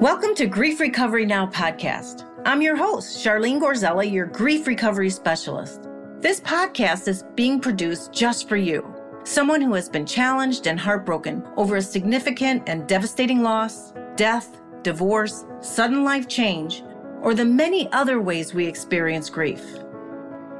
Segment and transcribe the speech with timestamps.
[0.00, 2.30] Welcome to Grief Recovery Now podcast.
[2.46, 5.88] I'm your host, Charlene Gorzella, your grief recovery specialist.
[6.20, 11.44] This podcast is being produced just for you, someone who has been challenged and heartbroken
[11.56, 16.84] over a significant and devastating loss, death, divorce, sudden life change,
[17.22, 19.64] or the many other ways we experience grief.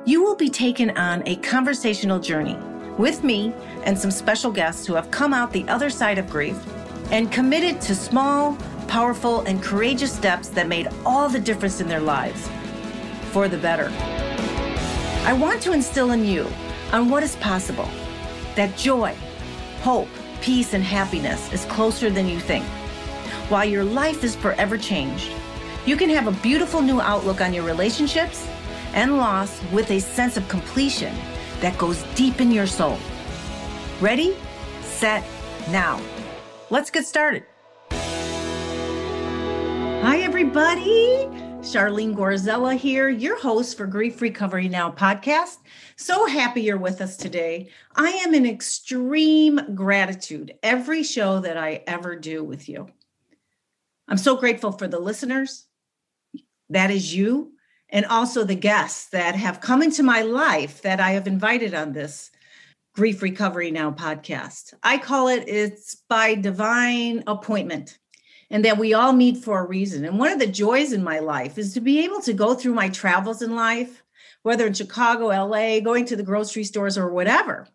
[0.07, 2.59] You will be taken on a conversational journey
[2.99, 6.59] with me and some special guests who have come out the other side of grief
[7.11, 8.57] and committed to small,
[8.87, 12.49] powerful, and courageous steps that made all the difference in their lives
[13.33, 13.91] for the better.
[15.25, 16.47] I want to instill in you
[16.93, 17.89] on what is possible
[18.57, 19.15] that joy,
[19.83, 20.09] hope,
[20.41, 22.65] peace, and happiness is closer than you think.
[23.49, 25.31] While your life is forever changed,
[25.87, 28.47] you can have a beautiful new outlook on your relationships
[28.93, 31.15] and loss with a sense of completion
[31.61, 32.99] that goes deep in your soul.
[34.01, 34.37] Ready,
[34.83, 35.25] set,
[35.71, 36.01] now.
[36.71, 37.43] Let's get started.
[40.03, 41.27] Hi, everybody.
[41.63, 45.59] Charlene Gorzella here, your host for Grief Recovery Now podcast.
[45.97, 47.71] So happy you're with us today.
[47.97, 52.87] I am in extreme gratitude every show that I ever do with you.
[54.07, 55.67] I'm so grateful for the listeners.
[56.69, 57.53] That is you.
[57.89, 61.93] And also the guests that have come into my life that I have invited on
[61.93, 62.31] this
[63.01, 64.75] Grief Recovery Now podcast.
[64.83, 67.99] I call it it's by divine appointment
[68.51, 70.05] and that we all meet for a reason.
[70.05, 72.75] And one of the joys in my life is to be able to go through
[72.75, 74.03] my travels in life,
[74.43, 77.67] whether in Chicago, LA, going to the grocery stores or whatever.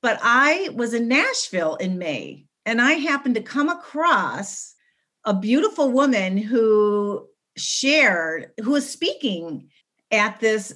[0.00, 4.76] But I was in Nashville in May and I happened to come across
[5.24, 9.70] a beautiful woman who shared, who was speaking
[10.12, 10.72] at this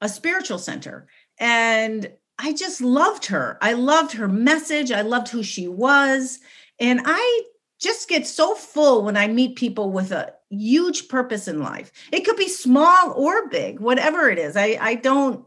[0.00, 1.08] a spiritual center.
[1.40, 3.58] And I just loved her.
[3.60, 4.90] I loved her message.
[4.90, 6.40] I loved who she was.
[6.80, 7.42] And I
[7.80, 11.92] just get so full when I meet people with a huge purpose in life.
[12.12, 14.56] It could be small or big, whatever it is.
[14.56, 15.44] I, I don't,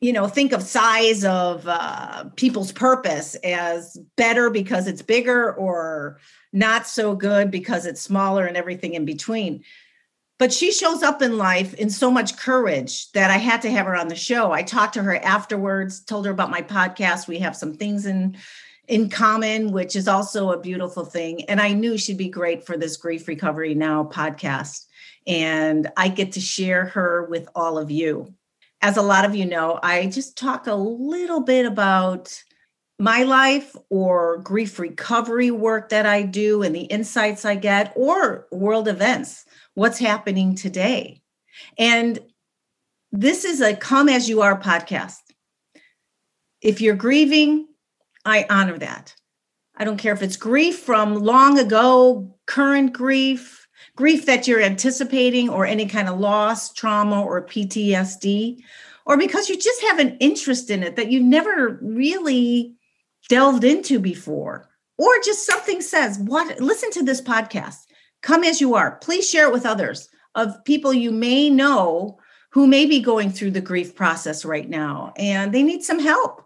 [0.00, 6.18] you know, think of size of uh, people's purpose as better because it's bigger or
[6.52, 9.64] not so good because it's smaller and everything in between.
[10.42, 13.86] But she shows up in life in so much courage that I had to have
[13.86, 14.50] her on the show.
[14.50, 17.28] I talked to her afterwards, told her about my podcast.
[17.28, 18.36] We have some things in
[18.88, 21.44] in common, which is also a beautiful thing.
[21.44, 24.86] And I knew she'd be great for this Grief Recovery Now podcast.
[25.28, 28.34] And I get to share her with all of you.
[28.80, 32.42] As a lot of you know, I just talk a little bit about
[32.98, 38.48] my life or grief recovery work that I do and the insights I get, or
[38.50, 39.44] world events,
[39.74, 41.22] what's happening today.
[41.78, 42.18] And
[43.10, 45.18] this is a come as you are podcast.
[46.60, 47.68] If you're grieving,
[48.24, 49.14] I honor that.
[49.76, 53.66] I don't care if it's grief from long ago, current grief,
[53.96, 58.58] grief that you're anticipating, or any kind of loss, trauma, or PTSD,
[59.06, 62.76] or because you just have an interest in it that you've never really
[63.28, 64.68] delved into before,
[64.98, 66.60] or just something says, What?
[66.60, 67.78] Listen to this podcast.
[68.22, 68.96] Come as you are.
[68.96, 72.18] Please share it with others of people you may know
[72.50, 76.42] who may be going through the grief process right now and they need some help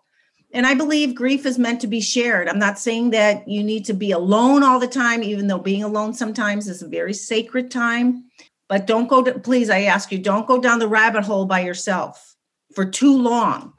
[0.52, 2.48] and I believe grief is meant to be shared.
[2.48, 5.82] I'm not saying that you need to be alone all the time, even though being
[5.82, 8.24] alone sometimes is a very sacred time.
[8.68, 11.60] But don't go to, please, I ask you, don't go down the rabbit hole by
[11.60, 12.36] yourself
[12.74, 13.74] for too long.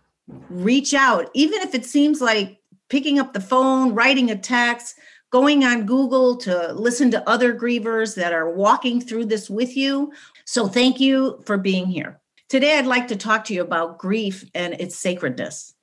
[0.50, 2.60] Reach out, even if it seems like
[2.90, 5.00] picking up the phone, writing a text,
[5.32, 10.12] going on Google to listen to other grievers that are walking through this with you.
[10.46, 12.20] So thank you for being here.
[12.50, 15.74] Today, I'd like to talk to you about grief and its sacredness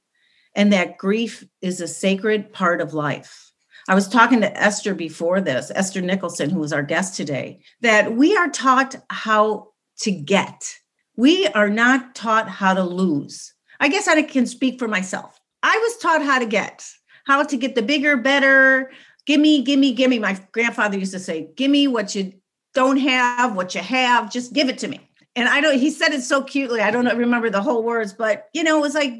[0.54, 3.52] and that grief is a sacred part of life.
[3.88, 8.14] I was talking to Esther before this, Esther Nicholson, who was our guest today, that
[8.16, 10.78] we are taught how to get.
[11.16, 13.52] We are not taught how to lose.
[13.80, 15.38] I guess I can speak for myself.
[15.62, 16.88] I was taught how to get,
[17.26, 18.90] how to get the bigger, better.
[19.26, 20.18] Gimme, gimme, gimme.
[20.18, 22.34] My grandfather used to say, Gimme what you
[22.74, 25.00] don't have, what you have, just give it to me.
[25.36, 26.80] And I don't, he said it so cutely.
[26.80, 29.14] I don't remember the whole words, but you know, it was like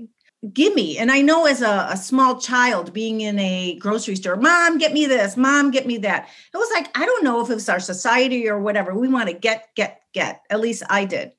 [0.52, 0.98] gimme.
[0.98, 4.92] And I know as a, a, small child being in a grocery store, mom, get
[4.92, 6.28] me this, mom, get me that.
[6.52, 8.94] It was like, I don't know if it was our society or whatever.
[8.94, 10.42] We want to get, get, get.
[10.50, 11.32] At least I did.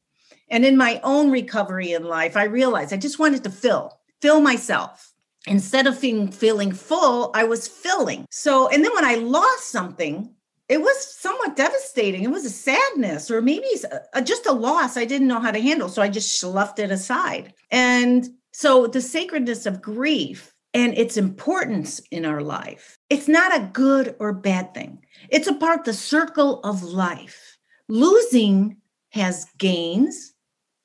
[0.49, 4.41] And in my own recovery in life, I realized I just wanted to fill, fill
[4.41, 5.13] myself.
[5.47, 8.25] Instead of feeling feeling full, I was filling.
[8.31, 10.33] So, and then when I lost something,
[10.67, 12.23] it was somewhat devastating.
[12.23, 13.67] It was a sadness or maybe
[14.13, 15.89] a, just a loss I didn't know how to handle.
[15.89, 17.53] So I just sloughed it aside.
[17.69, 22.97] And so the sacredness of grief and its importance in our life.
[23.09, 27.57] It's not a good or bad thing, it's a part of the circle of life.
[27.87, 28.77] Losing
[29.11, 30.33] has gains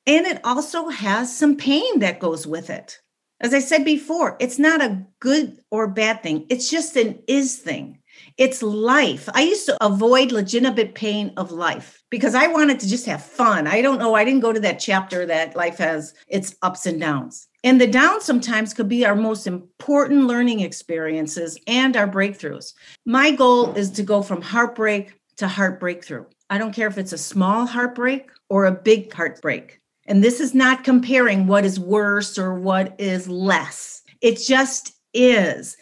[0.07, 3.01] and it also has some pain that goes with it.
[3.41, 7.57] As I said before, it's not a good or bad thing, it's just an is
[7.57, 7.99] thing.
[8.37, 9.29] It's life.
[9.35, 13.67] I used to avoid legitimate pain of life because I wanted to just have fun.
[13.67, 14.15] I don't know.
[14.15, 17.49] I didn't go to that chapter that life has its ups and downs.
[17.65, 22.75] And the downs sometimes could be our most important learning experiences and our breakthroughs.
[23.07, 26.27] My goal is to go from heartbreak to heart breakthrough.
[26.51, 29.80] I don't care if it's a small heartbreak or a big heartbreak.
[30.11, 34.03] And this is not comparing what is worse or what is less.
[34.21, 35.77] It just is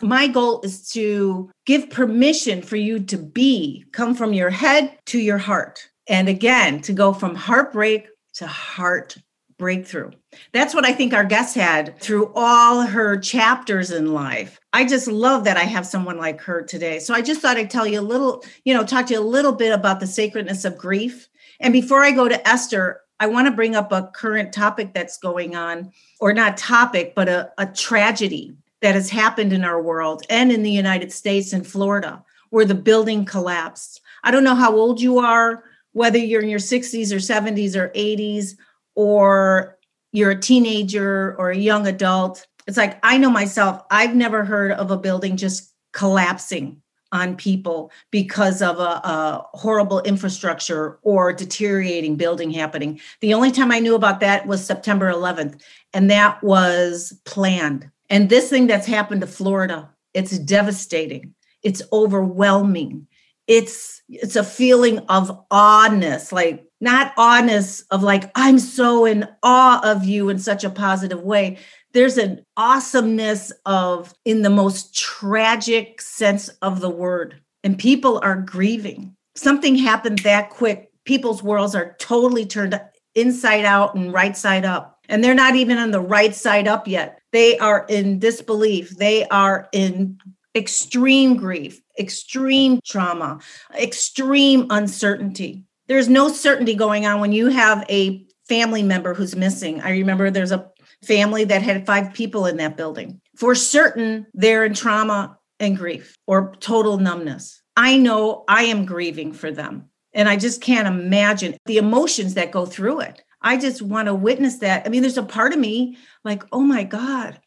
[0.00, 5.18] my goal is to give permission for you to be, come from your head to
[5.18, 5.88] your heart.
[6.08, 9.16] And again, to go from heartbreak to heart
[9.58, 10.10] breakthrough.
[10.52, 14.58] That's what I think our guest had through all her chapters in life.
[14.72, 16.98] I just love that I have someone like her today.
[16.98, 19.22] So I just thought I'd tell you a little, you know, talk to you a
[19.22, 21.28] little bit about the sacredness of grief.
[21.60, 25.16] And before I go to Esther, I want to bring up a current topic that's
[25.16, 30.24] going on, or not topic, but a, a tragedy that has happened in our world
[30.28, 34.00] and in the United States and Florida, where the building collapsed.
[34.24, 37.90] I don't know how old you are, whether you're in your 60s or 70s or
[37.90, 38.56] 80s,
[38.96, 39.78] or
[40.10, 42.44] you're a teenager or a young adult.
[42.66, 46.81] It's like, I know myself, I've never heard of a building just collapsing
[47.12, 52.98] on people because of a, a, horrible infrastructure or deteriorating building happening.
[53.20, 55.60] The only time I knew about that was September 11th,
[55.92, 57.90] and that was planned.
[58.10, 61.34] And this thing that's happened to Florida, it's devastating.
[61.62, 63.06] It's overwhelming.
[63.46, 69.80] It's it's a feeling of awness, like not awness of like I'm so in awe
[69.82, 71.58] of you in such a positive way.
[71.92, 77.40] There's an awesomeness of in the most tragic sense of the word.
[77.64, 79.14] And people are grieving.
[79.34, 80.90] Something happened that quick.
[81.04, 82.80] People's worlds are totally turned
[83.14, 86.88] inside out and right side up and they're not even on the right side up
[86.88, 87.20] yet.
[87.32, 88.96] They are in disbelief.
[88.96, 90.18] They are in
[90.54, 93.40] extreme grief, extreme trauma,
[93.78, 95.64] extreme uncertainty.
[95.86, 99.80] There's no certainty going on when you have a family member who's missing.
[99.82, 100.70] I remember there's a
[101.04, 103.20] family that had five people in that building.
[103.36, 107.62] For certain, they're in trauma and grief or total numbness.
[107.76, 109.88] I know I am grieving for them.
[110.14, 113.22] And I just can't imagine the emotions that go through it.
[113.40, 114.86] I just want to witness that.
[114.86, 117.40] I mean, there's a part of me like, oh my God,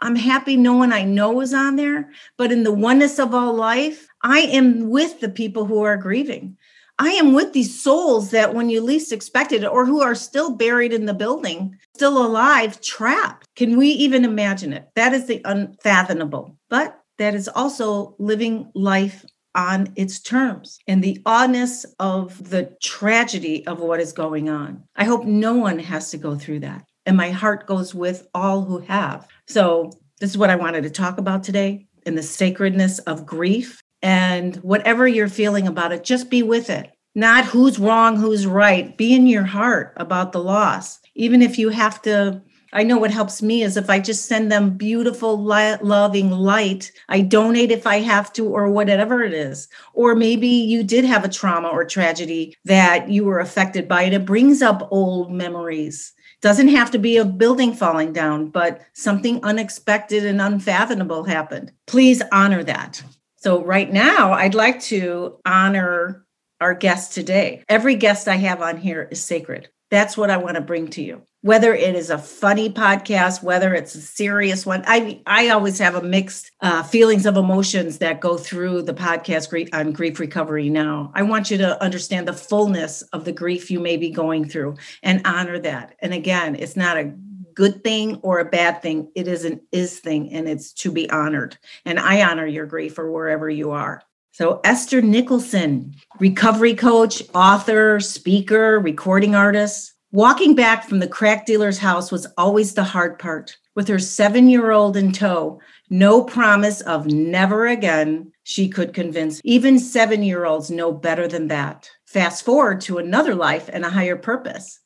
[0.00, 2.10] I'm happy no one I know is on there.
[2.36, 6.58] But in the oneness of all life, I am with the people who are grieving.
[7.02, 10.92] I am with these souls that when you least expected or who are still buried
[10.92, 13.48] in the building, still alive, trapped.
[13.56, 14.88] Can we even imagine it?
[14.94, 16.56] That is the unfathomable.
[16.70, 19.24] But that is also living life
[19.56, 24.84] on its terms and the oddness of the tragedy of what is going on.
[24.94, 26.84] I hope no one has to go through that.
[27.04, 29.26] And my heart goes with all who have.
[29.48, 29.90] So,
[30.20, 33.81] this is what I wanted to talk about today in the sacredness of grief.
[34.02, 36.90] And whatever you're feeling about it, just be with it.
[37.14, 38.96] Not who's wrong, who's right.
[38.96, 40.98] Be in your heart about the loss.
[41.14, 42.42] Even if you have to
[42.74, 46.90] I know what helps me is if I just send them beautiful, loving light.
[47.10, 49.68] I donate if I have to, or whatever it is.
[49.92, 54.14] Or maybe you did have a trauma or tragedy that you were affected by it.
[54.14, 56.14] It brings up old memories.
[56.40, 61.72] Doesn't have to be a building falling down, but something unexpected and unfathomable happened.
[61.86, 63.02] Please honor that.
[63.42, 66.24] So, right now, I'd like to honor
[66.60, 67.64] our guest today.
[67.68, 69.68] Every guest I have on here is sacred.
[69.90, 73.74] That's what I want to bring to you whether it is a funny podcast, whether
[73.74, 74.82] it's a serious one.
[74.86, 79.68] I I always have a mixed uh, feelings of emotions that go through the podcast
[79.74, 80.70] on grief recovery.
[80.70, 84.48] Now, I want you to understand the fullness of the grief you may be going
[84.48, 85.96] through and honor that.
[85.98, 87.12] And again, it's not a
[87.54, 89.10] good thing or a bad thing.
[89.14, 91.56] It is an is thing, and it's to be honored.
[91.84, 94.02] And I honor your grief or wherever you are.
[94.32, 101.78] So, Esther Nicholson, recovery coach, author, speaker, recording artist Walking back from the crack dealer's
[101.78, 103.56] house was always the hard part.
[103.74, 109.40] With her seven year old in tow, no promise of never again, she could convince.
[109.42, 111.88] Even seven year olds know better than that.
[112.04, 114.80] Fast forward to another life and a higher purpose.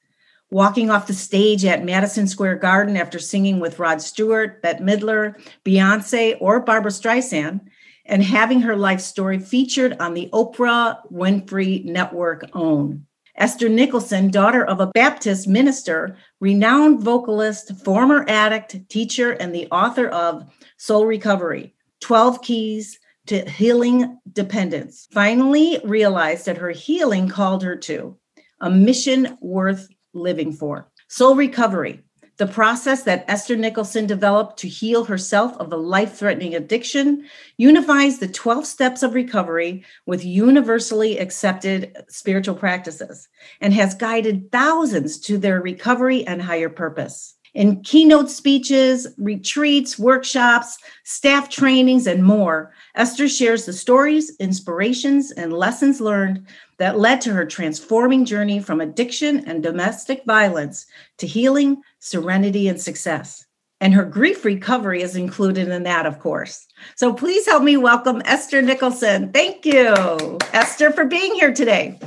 [0.50, 5.34] Walking off the stage at Madison Square Garden after singing with Rod Stewart, Bette Midler,
[5.64, 7.60] Beyonce, or Barbra Streisand,
[8.04, 13.06] and having her life story featured on the Oprah Winfrey Network OWN.
[13.36, 20.08] Esther Nicholson, daughter of a Baptist minister, renowned vocalist, former addict, teacher, and the author
[20.08, 20.48] of
[20.78, 28.16] Soul Recovery 12 Keys to Healing Dependence, finally realized that her healing called her to
[28.60, 30.88] a mission worth living for.
[31.08, 32.02] Soul Recovery
[32.38, 38.18] the process that Esther Nicholson developed to heal herself of a life threatening addiction unifies
[38.18, 43.28] the 12 steps of recovery with universally accepted spiritual practices
[43.60, 47.35] and has guided thousands to their recovery and higher purpose.
[47.56, 55.54] In keynote speeches, retreats, workshops, staff trainings, and more, Esther shares the stories, inspirations, and
[55.54, 56.46] lessons learned
[56.76, 60.84] that led to her transforming journey from addiction and domestic violence
[61.16, 63.46] to healing, serenity, and success.
[63.80, 66.66] And her grief recovery is included in that, of course.
[66.94, 69.32] So please help me welcome Esther Nicholson.
[69.32, 71.98] Thank you, Esther, for being here today.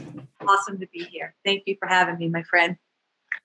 [0.48, 1.34] Awesome to be here.
[1.44, 2.78] Thank you for having me, my friend.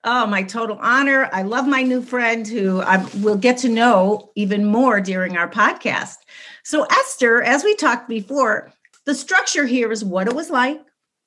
[0.03, 1.29] Oh, my total honor.
[1.33, 5.49] I love my new friend who I will get to know even more during our
[5.49, 6.17] podcast.
[6.63, 8.71] So, Esther, as we talked before,
[9.05, 10.79] the structure here is what it was like,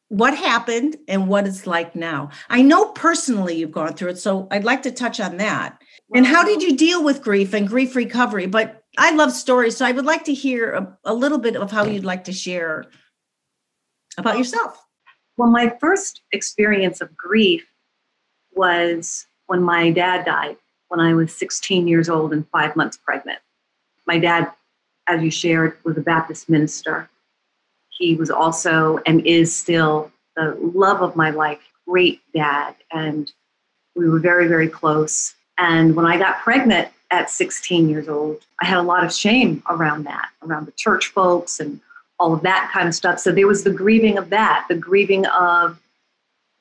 [0.08, 2.30] what happened, and what it's like now.
[2.48, 5.80] I know personally you've gone through it, so I'd like to touch on that.
[6.14, 8.46] And how did you deal with grief and grief recovery?
[8.46, 11.70] But I love stories, so I would like to hear a, a little bit of
[11.70, 12.84] how you'd like to share
[14.16, 14.84] about yourself.
[15.36, 17.67] Well, my first experience of grief
[18.58, 20.56] was when my dad died
[20.88, 23.38] when I was 16 years old and five months pregnant.
[24.06, 24.50] My dad,
[25.06, 27.08] as you shared, was a Baptist minister.
[27.90, 33.30] He was also and is still the love of my life, great dad, and
[33.94, 35.34] we were very, very close.
[35.58, 39.62] And when I got pregnant at 16 years old, I had a lot of shame
[39.68, 41.80] around that, around the church folks and
[42.18, 43.18] all of that kind of stuff.
[43.18, 45.78] So there was the grieving of that, the grieving of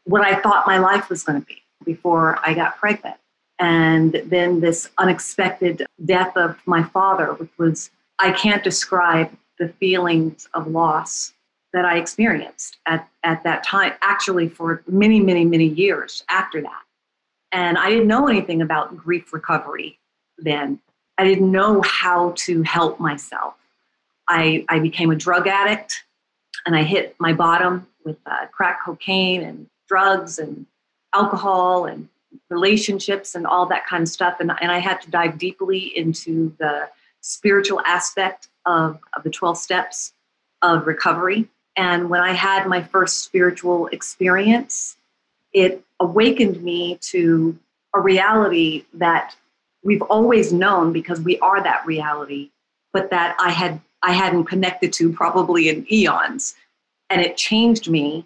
[0.06, 3.18] what I thought my life was going to be before I got pregnant.
[3.60, 10.48] And then this unexpected death of my father, which was, I can't describe the feelings
[10.54, 11.34] of loss
[11.74, 16.82] that I experienced at, at that time, actually for many, many, many years after that.
[17.52, 20.00] And I didn't know anything about grief recovery
[20.38, 20.80] then.
[21.18, 23.56] I didn't know how to help myself.
[24.28, 26.04] I, I became a drug addict
[26.66, 30.66] and I hit my bottom with uh, crack cocaine and drugs and
[31.14, 32.08] alcohol and
[32.50, 34.40] relationships and all that kind of stuff.
[34.40, 36.90] And, and I had to dive deeply into the
[37.22, 40.14] spiritual aspect of, of the 12 steps
[40.62, 41.48] of recovery.
[41.76, 44.98] And when I had my first spiritual experience,
[45.54, 47.58] it awakened me to
[47.94, 49.36] a reality that
[49.84, 52.50] we've always known because we are that reality,
[52.94, 56.56] but that I had I hadn't connected to probably in eons.
[57.10, 58.26] And it changed me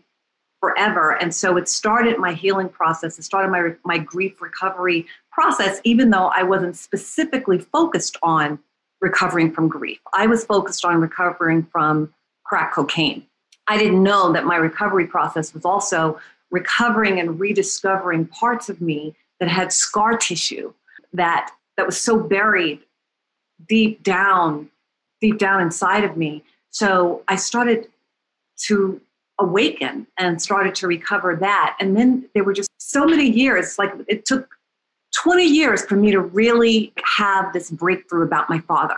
[0.61, 1.17] forever.
[1.19, 3.19] And so it started my healing process.
[3.19, 8.59] It started my, my grief recovery process, even though I wasn't specifically focused on
[9.01, 9.99] recovering from grief.
[10.13, 12.13] I was focused on recovering from
[12.45, 13.25] crack cocaine.
[13.67, 16.19] I didn't know that my recovery process was also
[16.51, 20.73] recovering and rediscovering parts of me that had scar tissue
[21.13, 22.79] that that was so buried
[23.67, 24.69] deep down
[25.19, 27.87] deep down inside of me so i started
[28.57, 28.99] to
[29.41, 31.75] awaken and started to recover that.
[31.79, 34.47] And then there were just so many years, like it took
[35.15, 38.97] 20 years for me to really have this breakthrough about my father,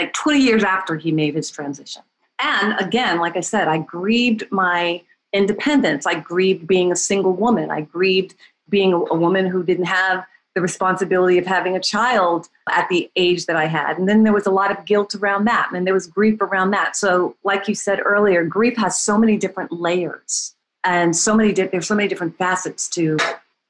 [0.00, 2.02] like 20 years after he made his transition.
[2.42, 6.06] And again, like I said, I grieved my independence.
[6.06, 7.70] I grieved being a single woman.
[7.70, 8.34] I grieved
[8.68, 13.46] being a, woman who didn't have the responsibility of having a child at the age
[13.46, 13.98] that I had.
[13.98, 15.70] And then there was a lot of guilt around that.
[15.74, 16.96] And there was grief around that.
[16.96, 21.66] So, like you said earlier, grief has so many different layers and so many di-
[21.66, 23.18] there's so many different facets to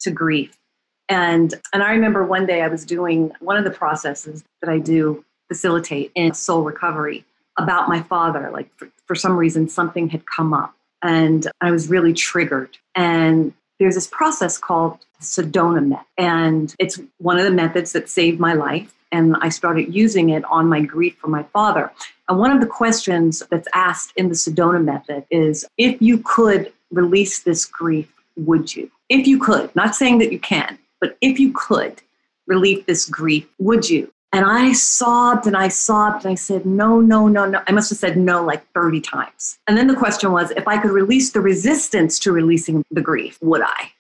[0.00, 0.56] to grief.
[1.08, 4.78] And and I remember one day I was doing one of the processes that I
[4.78, 7.24] do facilitate in soul recovery
[7.56, 8.50] about my father.
[8.52, 12.76] Like for, for some reason something had come up and I was really triggered.
[12.94, 18.40] And there's this process called Sedona method, and it's one of the methods that saved
[18.40, 18.92] my life.
[19.12, 21.92] And I started using it on my grief for my father.
[22.28, 26.72] And one of the questions that's asked in the Sedona method is if you could
[26.90, 28.90] release this grief, would you?
[29.08, 32.02] If you could, not saying that you can, but if you could
[32.46, 34.12] relieve this grief, would you?
[34.34, 37.62] And I sobbed and I sobbed and I said, no, no, no, no.
[37.68, 39.60] I must have said no like 30 times.
[39.68, 43.38] And then the question was if I could release the resistance to releasing the grief,
[43.42, 43.92] would I?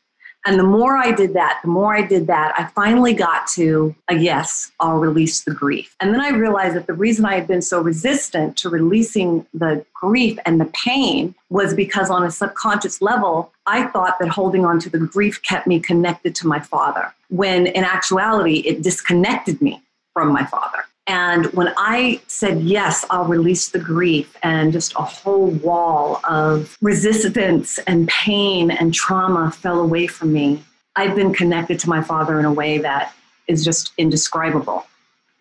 [0.44, 3.94] And the more I did that, the more I did that, I finally got to
[4.08, 5.94] a yes, I'll release the grief.
[6.00, 9.86] And then I realized that the reason I had been so resistant to releasing the
[9.94, 14.80] grief and the pain was because on a subconscious level, I thought that holding on
[14.80, 19.80] to the grief kept me connected to my father, when in actuality, it disconnected me
[20.14, 20.78] from my father.
[21.06, 26.78] And when I said, yes, I'll release the grief and just a whole wall of
[26.80, 30.64] resistance and pain and trauma fell away from me,
[30.96, 33.14] I've been connected to my father in a way that
[33.48, 34.86] is just indescribable.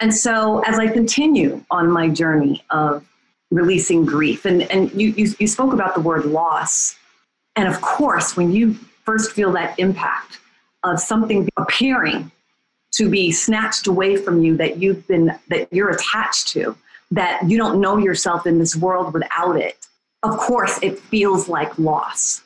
[0.02, 3.06] And so as I continue on my journey of
[3.52, 6.98] releasing grief, and, and you, you, you spoke about the word loss.
[7.56, 8.74] And of course, when you
[9.06, 10.40] first feel that impact
[10.84, 12.32] of something appearing
[12.94, 16.76] to be snatched away from you that you've been that you're attached to
[17.12, 19.88] that you don't know yourself in this world without it.
[20.24, 22.42] Of course it feels like loss.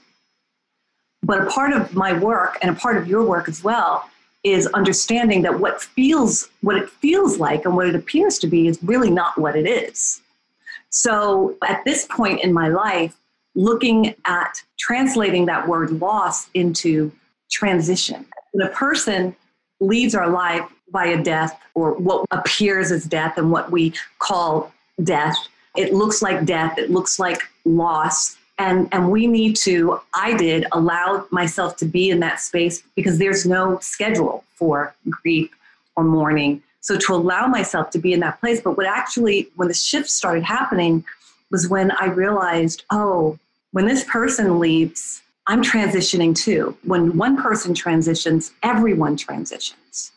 [1.24, 4.10] But a part of my work and a part of your work as well
[4.44, 8.68] is understanding that what feels what it feels like and what it appears to be
[8.68, 10.22] is really not what it is.
[10.89, 13.16] So at this point in my life
[13.56, 17.12] looking at translating that word loss into
[17.50, 18.25] transition.
[18.51, 19.36] When a person
[19.79, 24.72] leaves our life via death or what appears as death and what we call
[25.03, 25.38] death.
[25.75, 28.38] It looks like death, it looks like loss.
[28.60, 33.19] And, and we need to, I did allow myself to be in that space because
[33.19, 35.51] there's no schedule for grief
[35.96, 36.63] or mourning.
[36.81, 38.62] So to allow myself to be in that place.
[38.62, 41.03] But what actually, when the shift started happening,
[41.51, 43.38] was when I realized, oh,
[43.72, 46.77] when this person leaves, I'm transitioning too.
[46.84, 50.12] When one person transitions, everyone transitions,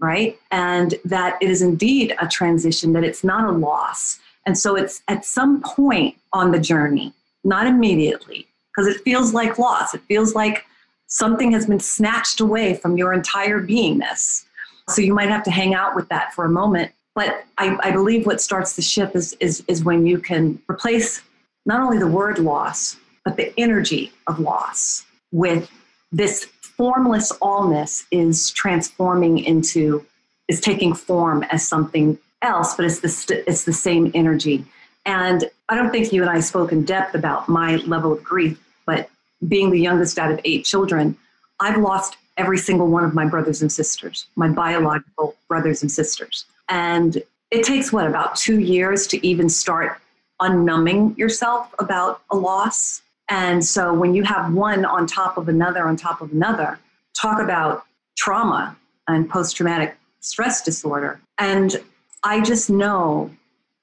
[0.00, 0.38] right?
[0.50, 4.18] And that it is indeed a transition, that it's not a loss.
[4.46, 7.12] And so it's at some point on the journey,
[7.44, 9.94] not immediately, because it feels like loss.
[9.94, 10.64] It feels like
[11.06, 14.44] something has been snatched away from your entire beingness.
[14.88, 16.92] So you might have to hang out with that for a moment.
[17.14, 21.20] But I, I believe what starts the shift is, is, is when you can replace
[21.66, 25.70] not only the word loss, but the energy of loss with
[26.10, 30.04] this formless allness is transforming into
[30.48, 34.64] is taking form as something else but it's the st- it's the same energy.
[35.04, 38.58] And i don't think you and i spoke in depth about my level of grief
[38.86, 39.08] but
[39.48, 41.16] being the youngest out of eight children
[41.60, 46.46] i've lost every single one of my brothers and sisters my biological brothers and sisters.
[46.70, 50.00] And it takes what about two years to even start
[50.40, 55.86] unnumbing yourself about a loss and so when you have one on top of another
[55.86, 56.78] on top of another,
[57.18, 58.76] talk about trauma
[59.08, 61.18] and post traumatic stress disorder.
[61.38, 61.82] And
[62.22, 63.30] I just know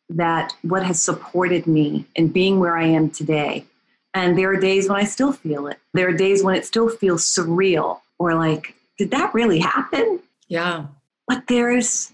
[0.08, 3.66] that what has supported me in being where I am today.
[4.14, 5.80] And there are days when I still feel it.
[5.96, 10.20] There are days when it still feels surreal or like, did that really happen?
[10.48, 10.86] Yeah.
[11.28, 12.12] But there's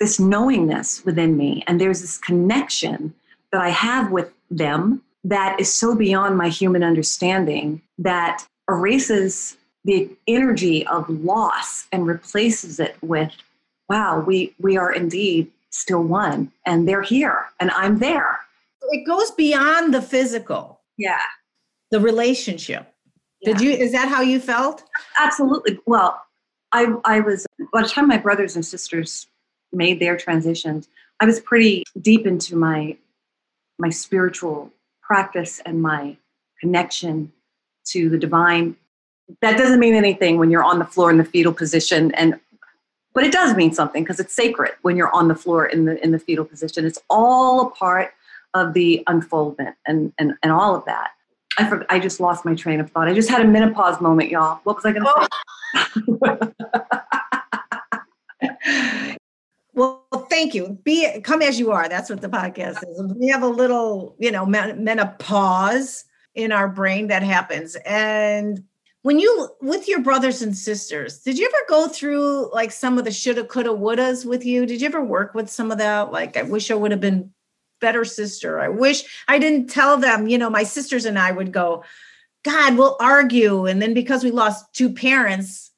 [0.00, 3.12] this knowingness within me, and there's this connection
[3.50, 10.10] that I have with them that is so beyond my human understanding that erases the
[10.26, 13.32] energy of loss and replaces it with
[13.88, 18.40] wow we we are indeed still one and they're here and i'm there.
[18.90, 20.80] It goes beyond the physical.
[20.98, 21.20] Yeah.
[21.92, 22.92] The relationship.
[23.40, 23.54] Yeah.
[23.54, 24.84] did you is that how you felt?
[25.18, 25.78] Absolutely.
[25.86, 26.22] Well
[26.72, 29.26] i i was by the time my brothers and sisters
[29.72, 30.88] made their transitions
[31.20, 32.96] i was pretty deep into my
[33.78, 34.70] my spiritual
[35.12, 36.16] practice and my
[36.58, 37.30] connection
[37.84, 38.74] to the divine
[39.42, 42.40] that doesn't mean anything when you're on the floor in the fetal position and
[43.12, 46.02] but it does mean something because it's sacred when you're on the floor in the
[46.02, 48.14] in the fetal position it's all a part
[48.54, 51.10] of the unfoldment and and, and all of that
[51.58, 53.08] I, for, I just lost my train of thought.
[53.08, 54.60] I just had a menopause moment, y'all.
[54.64, 55.28] What was I going to
[56.24, 56.48] oh.
[58.54, 59.16] say?
[59.74, 60.78] Well, thank you.
[60.84, 61.88] Be come as you are.
[61.88, 63.14] That's what the podcast is.
[63.16, 66.04] We have a little, you know, menopause
[66.34, 67.76] in our brain that happens.
[67.86, 68.64] And
[69.02, 73.04] when you with your brothers and sisters, did you ever go through like some of
[73.04, 74.66] the shoulda, coulda, wouldas with you?
[74.66, 76.12] Did you ever work with some of that?
[76.12, 77.32] Like, I wish I would have been
[77.80, 78.60] better sister.
[78.60, 80.28] I wish I didn't tell them.
[80.28, 81.82] You know, my sisters and I would go,
[82.44, 85.70] God, we'll argue, and then because we lost two parents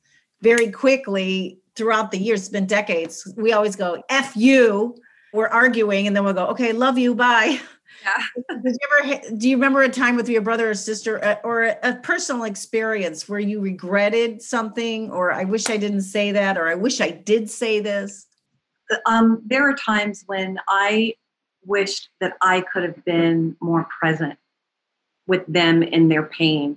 [0.43, 4.97] very quickly, throughout the years, it's been decades, we always go, F you.
[5.33, 7.61] We're arguing, and then we'll go, okay, love you, bye.
[8.05, 8.55] Yeah.
[8.63, 11.65] Did you ever do you remember a time with your brother or sister uh, or
[11.83, 16.69] a personal experience where you regretted something or I wish I didn't say that or
[16.69, 18.27] I wish I did say this?
[19.07, 21.15] Um, there are times when I
[21.65, 24.39] wished that I could have been more present
[25.27, 26.77] with them in their pain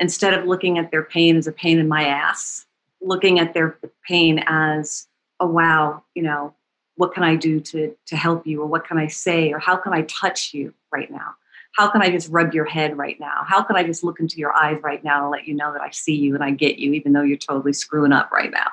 [0.00, 2.66] instead of looking at their pain as a pain in my ass,
[3.04, 5.06] looking at their pain as,
[5.40, 6.54] oh, wow, you know,
[6.96, 8.62] what can I do to, to help you?
[8.62, 9.52] Or what can I say?
[9.52, 11.34] Or how can I touch you right now?
[11.72, 13.42] How can I just rub your head right now?
[13.44, 15.82] How can I just look into your eyes right now and let you know that
[15.82, 18.68] I see you and I get you, even though you're totally screwing up right now?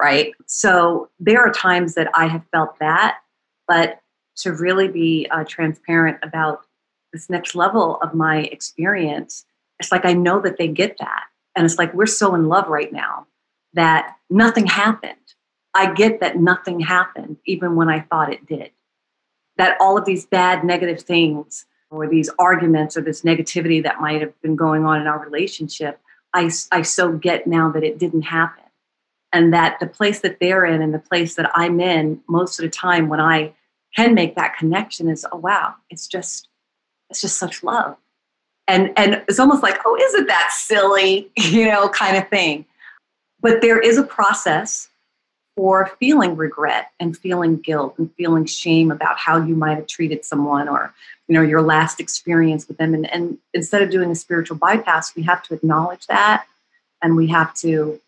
[0.00, 0.32] Right.
[0.46, 3.18] So there are times that I have felt that,
[3.66, 4.00] but
[4.36, 6.62] to really be uh, transparent about
[7.12, 9.44] this next level of my experience,
[9.80, 11.24] it's like I know that they get that.
[11.56, 13.26] And it's like we're so in love right now
[13.74, 15.18] that nothing happened.
[15.74, 18.70] I get that nothing happened, even when I thought it did.
[19.56, 24.20] That all of these bad, negative things, or these arguments, or this negativity that might
[24.20, 26.00] have been going on in our relationship,
[26.32, 28.64] I, I so get now that it didn't happen.
[29.32, 32.64] And that the place that they're in and the place that I'm in most of
[32.64, 33.52] the time when I
[33.96, 36.48] can make that connection is, oh, wow, it's just,
[37.10, 37.96] it's just such love.
[38.68, 42.64] And, and it's almost like, oh, isn't that silly, you know, kind of thing.
[43.44, 44.88] But there is a process
[45.54, 50.24] for feeling regret and feeling guilt and feeling shame about how you might have treated
[50.24, 50.94] someone or
[51.28, 52.94] you know your last experience with them.
[52.94, 56.46] And, and instead of doing a spiritual bypass we have to acknowledge that
[57.02, 58.00] and we have to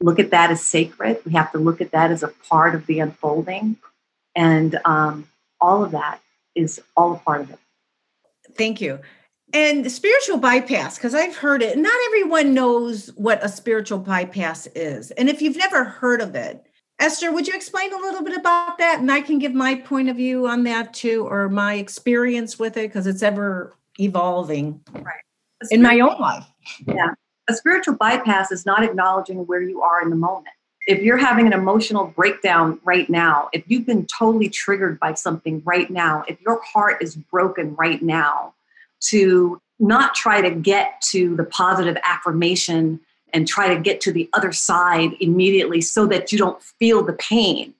[0.00, 1.20] look at that as sacred.
[1.26, 3.76] We have to look at that as a part of the unfolding.
[4.34, 5.28] And um,
[5.60, 6.22] all of that
[6.54, 7.58] is all a part of it.
[8.56, 9.00] Thank you
[9.52, 15.10] and spiritual bypass, because I've heard it, not everyone knows what a spiritual bypass is.
[15.12, 16.64] And if you've never heard of it,
[17.00, 18.98] Esther, would you explain a little bit about that?
[18.98, 22.76] And I can give my point of view on that too, or my experience with
[22.76, 25.22] it, because it's ever evolving right.
[25.70, 26.44] in my own life.
[26.86, 27.14] Yeah.
[27.48, 30.48] A spiritual bypass is not acknowledging where you are in the moment.
[30.86, 35.62] If you're having an emotional breakdown right now, if you've been totally triggered by something
[35.64, 38.54] right now, if your heart is broken right now,
[39.00, 43.00] to not try to get to the positive affirmation
[43.32, 47.12] and try to get to the other side immediately so that you don't feel the
[47.12, 47.74] pain.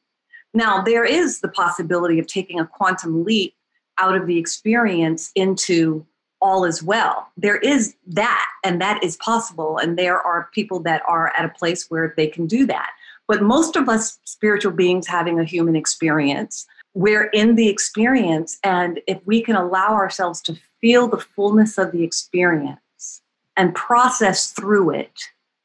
[0.55, 3.55] Now, there is the possibility of taking a quantum leap
[3.99, 6.07] out of the experience into
[6.41, 7.29] all as well.
[7.37, 9.79] There is that, and that is possible.
[9.79, 12.91] And there are people that are at a place where they can do that.
[13.27, 18.59] But most of us spiritual beings having a human experience, we're in the experience.
[18.65, 23.23] And if we can allow ourselves to feel the fullness of the experience
[23.57, 25.19] and process through it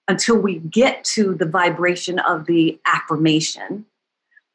[0.08, 3.86] until we get to the vibration of the affirmation.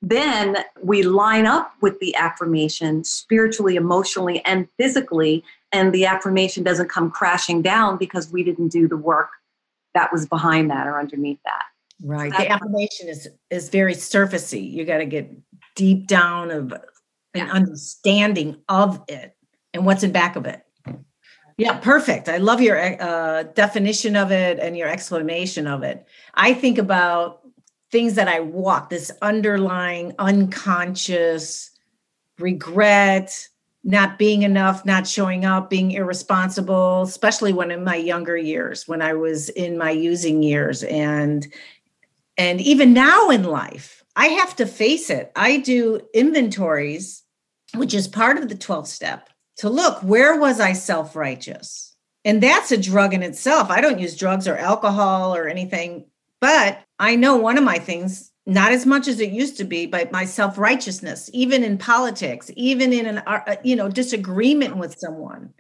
[0.03, 5.43] Then we line up with the affirmation spiritually, emotionally, and physically,
[5.73, 9.31] and the affirmation doesn't come crashing down because we didn't do the work
[9.95, 11.65] that was behind that or underneath that.
[12.01, 12.31] Right.
[12.31, 14.71] the affirmation is is very surfacey.
[14.71, 15.33] You got to get
[15.75, 16.81] deep down of an
[17.35, 17.51] yeah.
[17.51, 19.35] understanding of it
[19.75, 20.63] and what's in back of it.
[21.59, 22.29] Yeah, perfect.
[22.29, 26.07] I love your uh, definition of it and your explanation of it.
[26.35, 27.41] I think about
[27.91, 31.71] things that I walk, this underlying unconscious
[32.39, 33.49] regret,
[33.83, 39.03] not being enough, not showing up, being irresponsible, especially when in my younger years, when
[39.03, 41.47] I was in my using years and
[42.37, 45.33] and even now in life, I have to face it.
[45.35, 47.25] I do inventories,
[47.75, 49.29] which is part of the 12th step
[49.59, 51.97] to look where was I self righteous?
[52.25, 53.71] And that's a drug in itself.
[53.71, 56.07] I don't use drugs or alcohol or anything,
[56.41, 59.87] but I know one of my things, not as much as it used to be,
[59.87, 64.99] but my self righteousness, even in politics, even in an uh, you know disagreement with
[64.99, 65.53] someone.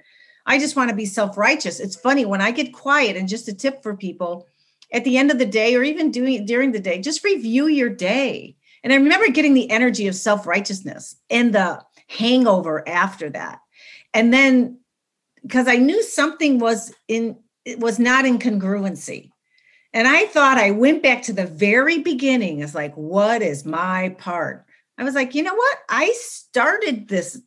[0.47, 1.81] I just want to be self righteous.
[1.81, 4.47] It's funny when I get quiet, and just a tip for people
[4.93, 7.91] at the end of the day, or even doing during the day, just review your
[7.91, 8.57] day.
[8.85, 13.61] And I remember getting the energy of self righteousness and the hangover after that
[14.14, 14.79] and then
[15.42, 19.31] because I knew something was in it was not in congruency.
[19.92, 22.61] And I thought I went back to the very beginning.
[22.61, 24.66] It's like, what is my part?
[24.99, 25.79] I was like, you know what?
[25.88, 27.40] I started this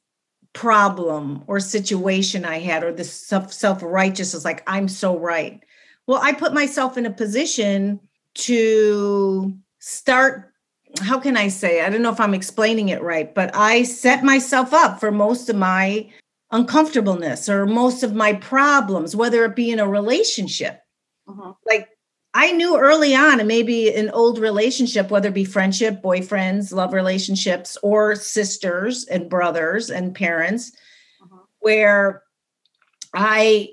[0.53, 5.63] problem or situation I had, or this self self righteous is like, I'm so right.
[6.07, 7.99] Well, I put myself in a position
[8.35, 10.53] to start.
[11.01, 11.81] How can I say?
[11.81, 15.49] I don't know if I'm explaining it right, but I set myself up for most
[15.49, 16.09] of my
[16.51, 20.81] uncomfortableness or most of my problems, whether it be in a relationship.
[21.27, 21.53] Uh-huh.
[21.65, 21.89] Like
[22.33, 26.93] I knew early on, and maybe an old relationship, whether it be friendship, boyfriends, love
[26.93, 30.71] relationships, or sisters and brothers and parents,
[31.21, 31.41] uh-huh.
[31.59, 32.23] where
[33.13, 33.69] I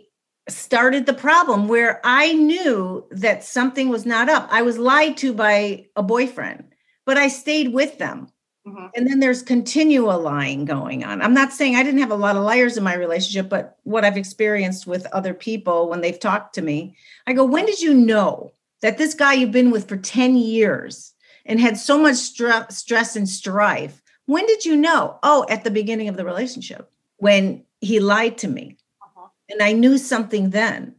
[0.49, 4.49] started the problem where I knew that something was not up.
[4.51, 6.73] I was lied to by a boyfriend,
[7.05, 8.29] but I stayed with them
[8.69, 8.87] Mm-hmm.
[8.95, 11.23] And then there's continual lying going on.
[11.23, 14.05] I'm not saying I didn't have a lot of liars in my relationship, but what
[14.05, 17.95] I've experienced with other people when they've talked to me, I go, when did you
[17.95, 18.53] know
[18.83, 21.15] that this guy you've been with for 10 years
[21.47, 24.03] and had so much stre- stress and strife?
[24.27, 25.19] When did you know?
[25.23, 28.77] Oh, at the beginning of the relationship when he lied to me.
[29.03, 29.29] Uh-huh.
[29.49, 30.95] And I knew something then.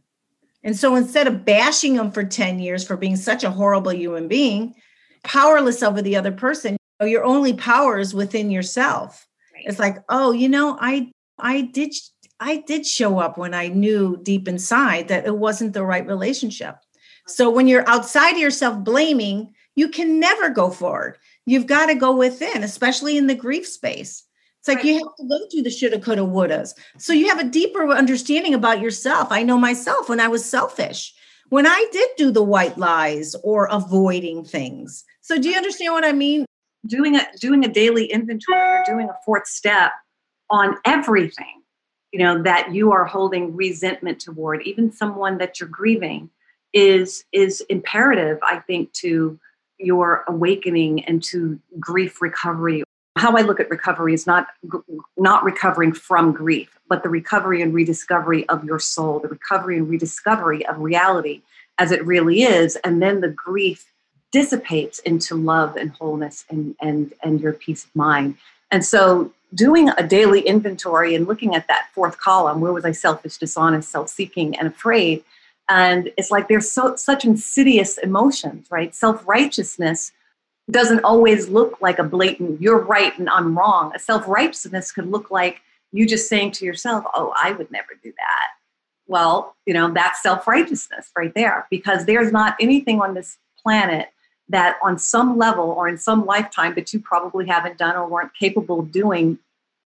[0.64, 4.26] And so instead of bashing him for 10 years for being such a horrible human
[4.26, 4.74] being,
[5.22, 9.26] powerless over the other person, Oh, your only power is within yourself.
[9.54, 9.64] Right.
[9.66, 11.94] It's like, oh, you know, I I did
[12.38, 16.74] I did show up when I knew deep inside that it wasn't the right relationship.
[16.74, 17.32] Uh-huh.
[17.32, 21.18] So when you're outside of yourself blaming, you can never go forward.
[21.46, 24.24] You've got to go within, especially in the grief space.
[24.58, 24.86] It's like right.
[24.86, 26.74] you have to go through the shoulda, coulda, wouldas.
[26.98, 29.28] So you have a deeper understanding about yourself.
[29.30, 31.14] I know myself when I was selfish,
[31.48, 35.02] when I did do the white lies or avoiding things.
[35.22, 35.58] So do you uh-huh.
[35.58, 36.44] understand what I mean?
[36.86, 39.92] Doing a doing a daily inventory or doing a fourth step
[40.48, 41.62] on everything,
[42.12, 46.30] you know, that you are holding resentment toward, even someone that you're grieving,
[46.72, 49.38] is is imperative, I think, to
[49.78, 52.82] your awakening and to grief recovery.
[53.16, 54.46] How I look at recovery is not
[55.16, 59.88] not recovering from grief, but the recovery and rediscovery of your soul, the recovery and
[59.88, 61.42] rediscovery of reality
[61.78, 63.89] as it really is, and then the grief
[64.32, 68.36] dissipates into love and wholeness and and and your peace of mind.
[68.70, 72.92] And so doing a daily inventory and looking at that fourth column, where was I
[72.92, 75.24] selfish, dishonest, self-seeking, and afraid?
[75.68, 78.94] And it's like there's so such insidious emotions, right?
[78.94, 80.12] Self-righteousness
[80.70, 83.92] doesn't always look like a blatant, you're right and I'm wrong.
[83.94, 85.60] A self righteousness could look like
[85.92, 88.46] you just saying to yourself, oh, I would never do that.
[89.06, 94.08] Well, you know, that's self righteousness right there because there's not anything on this planet
[94.50, 98.34] that on some level or in some lifetime that you probably haven't done or weren't
[98.34, 99.38] capable of doing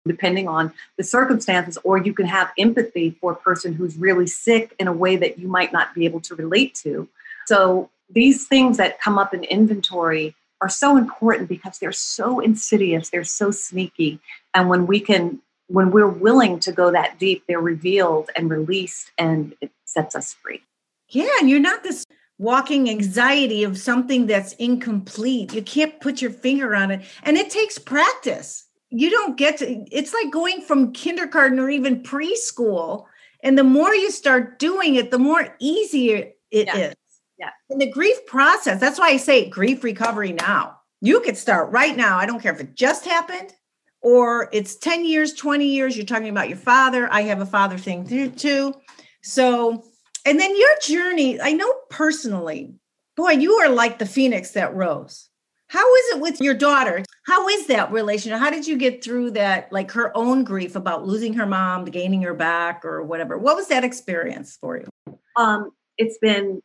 [0.05, 4.75] depending on the circumstances or you can have empathy for a person who's really sick
[4.81, 7.09] in a way that you might not be able to relate to
[7.47, 13.11] so these things that come up in inventory are so important because they're so insidious,
[13.11, 14.21] they're so sneaky.
[14.55, 19.11] And when we can, when we're willing to go that deep, they're revealed and released
[19.19, 20.63] and it sets us free.
[21.09, 22.07] Yeah, and you're not this
[22.43, 25.55] walking anxiety of something that's incomplete.
[25.55, 27.03] You can't put your finger on it.
[27.23, 28.65] And it takes practice.
[28.91, 33.07] You don't get to, it's like going from kindergarten or even preschool.
[33.45, 36.77] And the more you start doing it, the more easier it yeah.
[36.77, 36.95] is.
[37.39, 37.51] Yeah.
[37.71, 40.79] In the grief process, that's why I say grief recovery now.
[41.01, 42.19] You could start right now.
[42.19, 43.53] I don't care if it just happened
[44.01, 45.97] or it's 10 years, 20 years.
[45.97, 47.09] You're talking about your father.
[47.13, 48.05] I have a father thing
[48.37, 48.75] too.
[49.23, 49.85] So,
[50.25, 52.75] and then your journey, I know personally,
[53.17, 55.29] boy, you are like the phoenix that rose.
[55.69, 57.03] How is it with your daughter?
[57.27, 58.39] How is that relationship?
[58.39, 62.23] How did you get through that, like her own grief about losing her mom, gaining
[62.23, 63.39] her back, or whatever?
[63.39, 64.89] What was that experience for you?
[65.37, 66.61] Um, it's been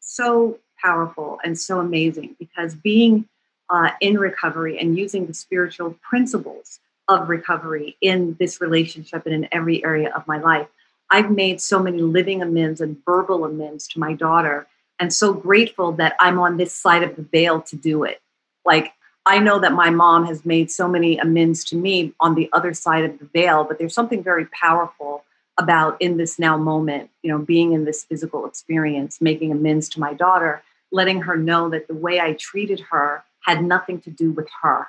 [0.00, 3.26] so powerful and so amazing because being
[3.70, 9.48] uh, in recovery and using the spiritual principles of recovery in this relationship and in
[9.52, 10.68] every area of my life,
[11.10, 14.66] I've made so many living amends and verbal amends to my daughter,
[14.98, 18.20] and so grateful that I'm on this side of the veil to do it.
[18.64, 18.92] Like,
[19.24, 22.72] I know that my mom has made so many amends to me on the other
[22.72, 25.24] side of the veil, but there's something very powerful
[25.58, 30.00] about in this now moment, you know, being in this physical experience, making amends to
[30.00, 34.32] my daughter, letting her know that the way I treated her had nothing to do
[34.32, 34.88] with her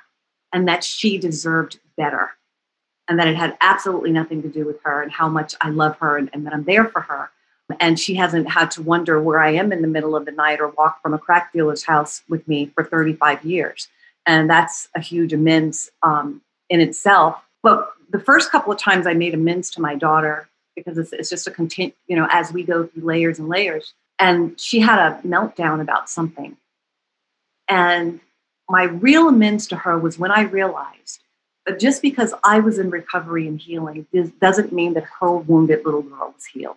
[0.52, 2.30] and that she deserved better
[3.08, 5.96] and that it had absolutely nothing to do with her and how much I love
[5.98, 7.30] her and, and that I'm there for her.
[7.80, 10.60] And she hasn't had to wonder where I am in the middle of the night
[10.60, 13.88] or walk from a crack dealer's house with me for 35 years.
[14.26, 17.42] And that's a huge amends um, in itself.
[17.62, 21.30] But the first couple of times I made amends to my daughter, because it's, it's
[21.30, 23.94] just a continue, you know, as we go through layers and layers.
[24.18, 26.56] And she had a meltdown about something.
[27.68, 28.20] And
[28.68, 31.20] my real amends to her was when I realized
[31.72, 34.06] just because I was in recovery and healing
[34.40, 36.76] doesn't mean that her wounded little girl was healed.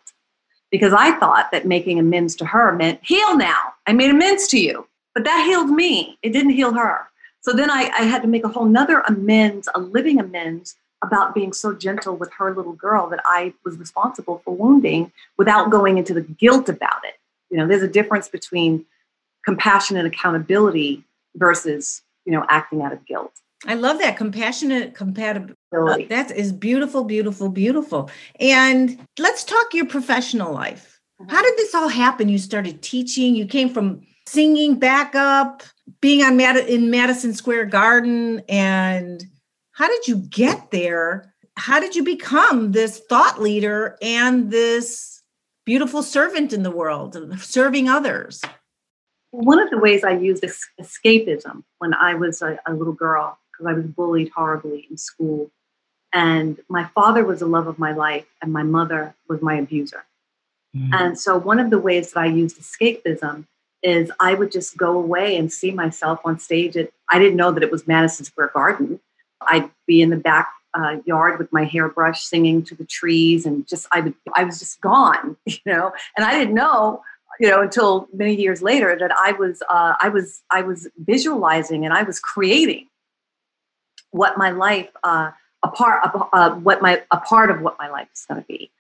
[0.72, 3.74] Because I thought that making amends to her meant heal now.
[3.88, 4.88] I made amends to you.
[5.14, 6.18] But that healed me.
[6.22, 7.10] It didn't heal her.
[7.42, 11.34] So then I, I had to make a whole nother amends, a living amends about
[11.34, 15.98] being so gentle with her little girl that I was responsible for wounding without going
[15.98, 17.16] into the guilt about it.
[17.50, 18.86] You know, there's a difference between
[19.44, 21.04] compassion and accountability
[21.36, 23.34] versus, you know, acting out of guilt.
[23.66, 26.06] I love that compassionate compatibility.
[26.06, 28.10] Uh, that is beautiful, beautiful, beautiful.
[28.40, 31.00] And let's talk your professional life.
[31.22, 31.32] Mm-hmm.
[31.32, 32.28] How did this all happen?
[32.30, 35.64] You started teaching, you came from singing backup,
[36.02, 39.24] being on Mad- in Madison Square Garden and
[39.74, 41.34] how did you get there?
[41.58, 45.24] How did you become this thought leader and this
[45.66, 48.42] beautiful servant in the world, serving others?
[49.32, 50.44] One of the ways I used
[50.80, 55.52] escapism when I was a, a little girl, because I was bullied horribly in school.
[56.14, 60.04] And my father was the love of my life, and my mother was my abuser.
[60.76, 60.94] Mm-hmm.
[60.94, 63.46] And so, one of the ways that I used escapism
[63.82, 66.76] is I would just go away and see myself on stage.
[66.76, 69.00] At, I didn't know that it was Madison Square Garden.
[69.42, 73.68] I'd be in the back uh, yard with my hairbrush singing to the trees and
[73.68, 75.94] just I would I was just gone, you know.
[76.18, 77.04] And I didn't know,
[77.40, 81.86] you know, until many years later that I was uh, I was I was visualizing
[81.86, 82.88] and I was creating
[84.12, 85.32] what my life uh,
[85.64, 88.48] a part of uh, what my a part of what my life is going to
[88.48, 88.72] be.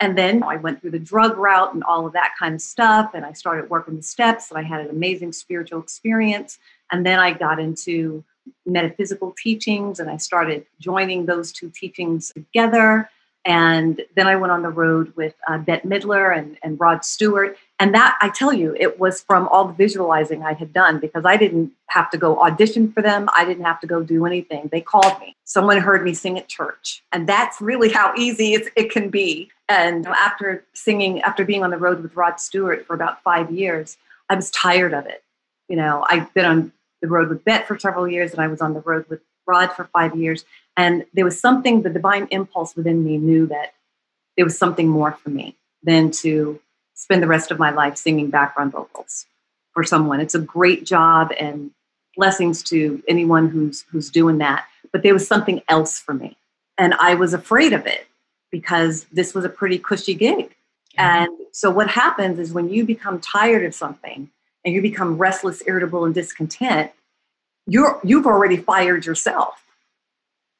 [0.00, 3.12] And then I went through the drug route and all of that kind of stuff.
[3.14, 6.58] And I started working the steps and I had an amazing spiritual experience.
[6.90, 8.24] And then I got into
[8.66, 13.08] metaphysical teachings and I started joining those two teachings together.
[13.44, 17.56] And then I went on the road with uh, Bette Midler and, and Rod Stewart.
[17.80, 21.24] And that, I tell you, it was from all the visualizing I had done because
[21.24, 23.28] I didn't have to go audition for them.
[23.34, 24.68] I didn't have to go do anything.
[24.70, 25.36] They called me.
[25.44, 27.02] Someone heard me sing at church.
[27.10, 29.50] And that's really how easy it can be.
[29.68, 33.96] And after singing, after being on the road with Rod Stewart for about five years,
[34.28, 35.24] I was tired of it.
[35.68, 38.60] You know, I've been on the road with Bette for several years, and I was
[38.60, 40.44] on the road with Rod for five years.
[40.76, 43.74] And there was something, the divine impulse within me knew that
[44.36, 46.60] there was something more for me than to
[47.04, 49.26] spend the rest of my life singing background vocals
[49.74, 50.20] for someone.
[50.20, 51.70] It's a great job and
[52.16, 54.64] blessings to anyone who's who's doing that.
[54.90, 56.38] But there was something else for me.
[56.78, 58.06] And I was afraid of it
[58.50, 60.54] because this was a pretty cushy gig.
[60.96, 64.30] And so what happens is when you become tired of something
[64.64, 66.90] and you become restless, irritable, and discontent,
[67.66, 69.62] you're you've already fired yourself.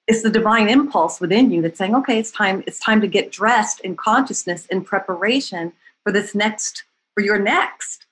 [0.07, 3.33] It's the divine impulse within you that's saying, okay, it's time, it's time to get
[3.33, 5.72] dressed in consciousness in preparation
[6.04, 8.06] for this next, for your next.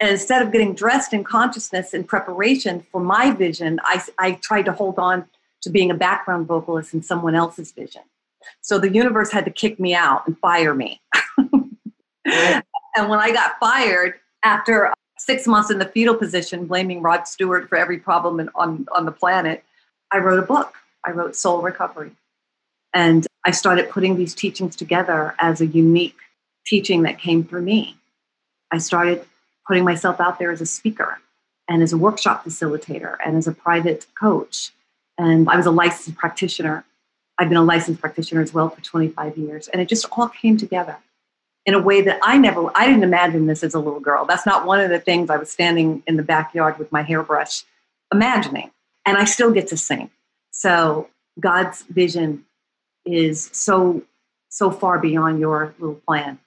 [0.00, 4.66] And instead of getting dressed in consciousness in preparation for my vision, I, I tried
[4.66, 5.26] to hold on
[5.62, 8.02] to being a background vocalist in someone else's vision.
[8.60, 11.00] So the universe had to kick me out and fire me.
[12.24, 17.68] and when I got fired after six months in the fetal position, blaming Rod Stewart
[17.68, 19.64] for every problem in, on, on the planet,
[20.12, 20.74] I wrote a book.
[21.04, 22.12] I wrote Soul Recovery.
[22.94, 26.16] And I started putting these teachings together as a unique
[26.68, 27.96] teaching that came through me.
[28.70, 29.24] I started
[29.66, 31.18] putting myself out there as a speaker
[31.68, 34.70] and as a workshop facilitator and as a private coach.
[35.16, 36.84] And I was a licensed practitioner.
[37.38, 39.68] I've been a licensed practitioner as well for 25 years.
[39.68, 40.96] And it just all came together
[41.66, 44.24] in a way that I never, I didn't imagine this as a little girl.
[44.24, 47.64] That's not one of the things I was standing in the backyard with my hairbrush
[48.12, 48.70] imagining.
[49.04, 50.10] And I still get to sing.
[50.50, 51.08] So
[51.40, 52.44] God's vision
[53.04, 54.02] is so,
[54.48, 56.38] so far beyond your little plan.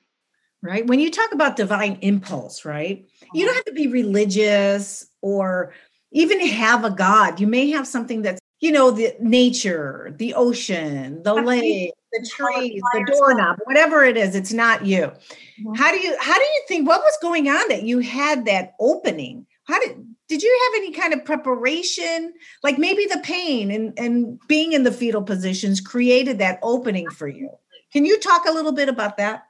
[0.64, 0.86] Right.
[0.86, 3.06] When you talk about divine impulse, right?
[3.34, 3.56] You don't uh-huh.
[3.56, 5.74] have to be religious or
[6.12, 7.40] even have a God.
[7.40, 12.82] You may have something that's, you know, the nature, the ocean, the lake, the trees,
[12.94, 15.00] the doorknob, whatever it is, it's not you.
[15.08, 15.74] Mm-hmm.
[15.74, 18.74] How do you how do you think what was going on that you had that
[18.80, 19.48] opening?
[19.64, 22.34] How did did you have any kind of preparation?
[22.64, 27.28] Like maybe the pain and, and being in the fetal positions created that opening for
[27.28, 27.50] you.
[27.92, 29.48] Can you talk a little bit about that?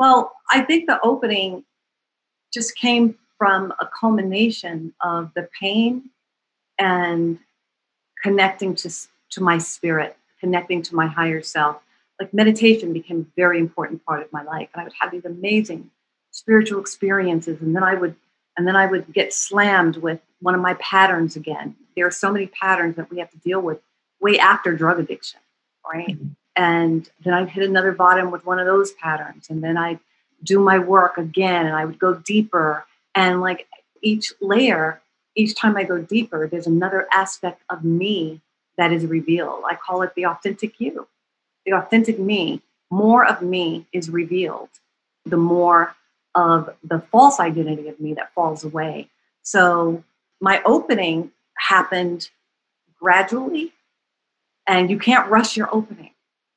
[0.00, 1.62] Well, I think the opening
[2.54, 6.08] just came from a culmination of the pain
[6.78, 7.38] and
[8.22, 8.90] connecting to,
[9.32, 11.82] to my spirit connecting to my higher self.
[12.18, 14.70] Like meditation became a very important part of my life.
[14.72, 15.90] And I would have these amazing
[16.30, 17.60] spiritual experiences.
[17.60, 18.16] And then I would
[18.56, 21.76] and then I would get slammed with one of my patterns again.
[21.94, 23.80] There are so many patterns that we have to deal with
[24.18, 25.40] way after drug addiction,
[25.84, 26.08] right?
[26.08, 26.28] Mm-hmm.
[26.56, 29.48] And then I'd hit another bottom with one of those patterns.
[29.50, 30.00] And then I'd
[30.42, 32.86] do my work again and I would go deeper.
[33.14, 33.68] And like
[34.02, 35.00] each layer,
[35.34, 38.40] each time I go deeper, there's another aspect of me
[38.76, 39.62] that is revealed.
[39.66, 41.06] I call it the authentic you,
[41.66, 42.62] the authentic me.
[42.90, 44.70] More of me is revealed,
[45.24, 45.94] the more
[46.34, 49.08] of the false identity of me that falls away.
[49.42, 50.02] So
[50.40, 52.30] my opening happened
[52.98, 53.72] gradually,
[54.66, 56.10] and you can't rush your opening.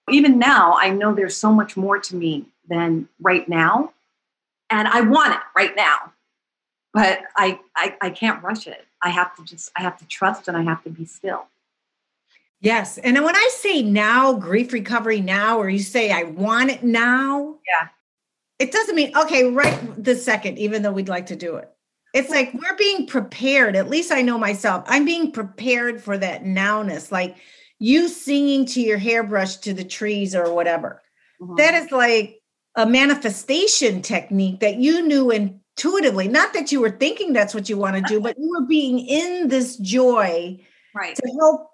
[0.09, 3.93] Even now, I know there's so much more to me than right now,
[4.69, 6.13] and I want it right now,
[6.93, 8.85] but I, I, I can't rush it.
[9.01, 11.47] I have to just, I have to trust and I have to be still.
[12.61, 12.97] Yes.
[12.97, 17.55] And when I say now, grief recovery now, or you say I want it now.
[17.67, 17.89] Yeah.
[18.59, 21.69] It doesn't mean, okay, right the second, even though we'd like to do it.
[22.13, 23.75] It's like we're being prepared.
[23.75, 24.85] At least I know myself.
[24.87, 27.35] I'm being prepared for that nowness, like
[27.83, 31.01] you singing to your hairbrush to the trees or whatever.
[31.41, 31.55] Mm-hmm.
[31.55, 32.41] That is like
[32.75, 36.29] a manifestation technique that you knew intuitively.
[36.29, 38.99] Not that you were thinking that's what you want to do, but you were being
[38.99, 40.61] in this joy
[40.95, 41.13] right.
[41.13, 41.71] to help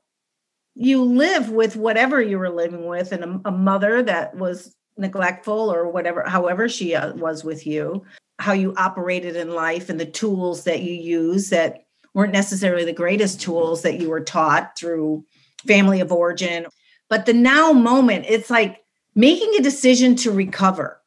[0.74, 5.72] you live with whatever you were living with and a, a mother that was neglectful
[5.72, 8.04] or whatever however she uh, was with you
[8.40, 12.92] how you operated in life and the tools that you use that weren't necessarily the
[12.92, 15.24] greatest tools that you were taught through
[15.68, 16.66] family of origin
[17.10, 18.84] but the now moment it's like
[19.16, 21.02] making a decision to recover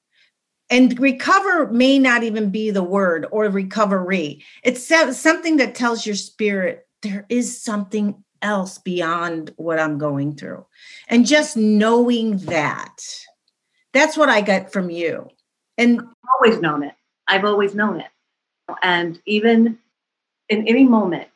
[0.70, 4.86] and recover may not even be the word or recovery it's
[5.16, 10.64] something that tells your spirit there is something else beyond what i'm going through
[11.08, 13.00] and just knowing that
[13.92, 15.28] that's what I got from you.
[15.78, 16.06] And I've
[16.40, 16.94] always known it.
[17.28, 18.10] I've always known it.
[18.82, 19.78] And even
[20.48, 21.28] in any moment,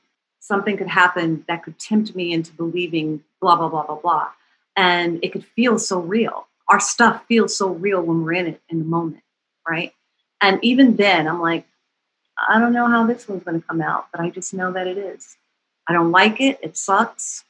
[0.47, 4.29] something could happen that could tempt me into believing blah, blah, blah, blah, blah.
[4.77, 6.47] And it could feel so real.
[6.69, 9.23] Our stuff feels so real when we're in it in the moment,
[9.69, 9.93] right?
[10.41, 11.67] And even then, I'm like,
[12.49, 14.87] I don't know how this one's going to come out, but I just know that
[14.87, 15.37] it is.
[15.89, 16.59] I don't like it.
[16.63, 17.45] It sucks.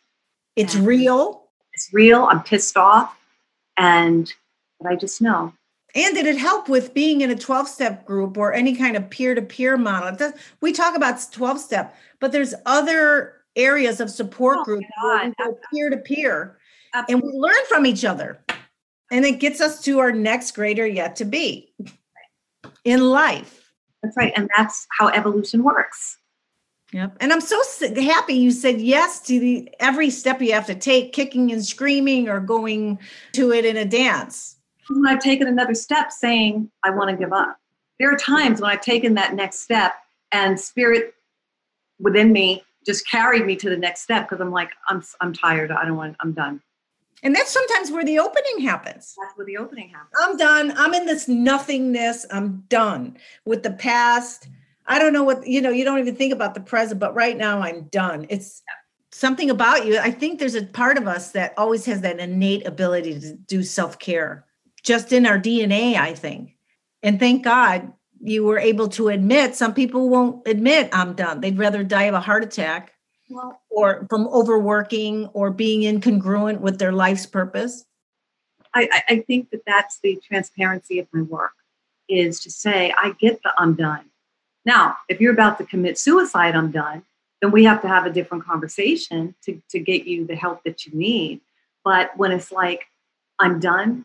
[0.54, 1.42] It's real.
[1.74, 2.24] It's real.
[2.24, 3.18] I'm pissed off.
[3.76, 4.32] And
[4.80, 5.52] but I just know.
[5.96, 9.08] And did it help with being in a 12 step group or any kind of
[9.08, 10.32] peer to peer model?
[10.60, 14.86] we talk about 12 step, but there's other areas of support oh groups
[15.72, 16.58] peer to peer
[17.08, 18.38] and we learn from each other.
[19.10, 21.72] And it gets us to our next greater yet to be
[22.84, 23.72] in life.
[24.02, 24.32] That's right.
[24.36, 26.18] And that's how evolution works.
[26.92, 27.16] Yep.
[27.20, 27.60] And I'm so
[27.96, 32.28] happy you said yes to the every step you have to take, kicking and screaming
[32.28, 32.98] or going
[33.32, 34.55] to it in a dance
[34.88, 37.58] when I've taken another step saying, I want to give up.
[37.98, 39.94] There are times when I've taken that next step
[40.32, 41.14] and spirit
[41.98, 45.72] within me just carried me to the next step because I'm like, I'm, I'm tired.
[45.72, 46.60] I don't want, I'm done.
[47.22, 49.16] And that's sometimes where the opening happens.
[49.20, 50.12] That's where the opening happens.
[50.22, 50.72] I'm done.
[50.76, 52.26] I'm in this nothingness.
[52.30, 54.48] I'm done with the past.
[54.86, 57.36] I don't know what, you know, you don't even think about the present, but right
[57.36, 58.26] now I'm done.
[58.28, 58.62] It's
[59.10, 59.98] something about you.
[59.98, 63.62] I think there's a part of us that always has that innate ability to do
[63.62, 64.45] self care
[64.86, 66.56] just in our DNA, I think.
[67.02, 71.40] And thank God you were able to admit some people won't admit I'm done.
[71.40, 72.92] They'd rather die of a heart attack
[73.28, 77.84] well, or from overworking or being incongruent with their life's purpose.
[78.74, 81.52] I, I think that that's the transparency of my work
[82.08, 84.06] is to say, I get the I'm done.
[84.64, 87.02] Now, if you're about to commit suicide, I'm done,
[87.42, 90.86] then we have to have a different conversation to, to get you the help that
[90.86, 91.40] you need.
[91.84, 92.86] But when it's like,
[93.38, 94.04] I'm done,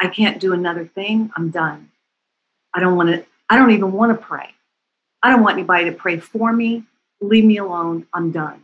[0.00, 1.30] I can't do another thing.
[1.36, 1.90] I'm done.
[2.74, 4.54] I don't want to, I don't even want to pray.
[5.22, 6.84] I don't want anybody to pray for me.
[7.20, 8.06] Leave me alone.
[8.14, 8.62] I'm done.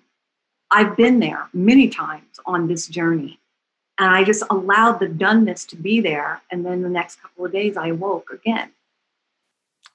[0.70, 3.39] I've been there many times on this journey.
[3.99, 6.43] And I just allowed the doneness to be there.
[6.51, 8.70] And then the next couple of days, I awoke again.